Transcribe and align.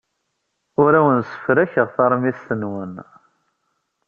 Ur 0.83 0.91
awen-ssefrakeɣ 0.99 1.87
taṛmist-nwen. 1.95 2.93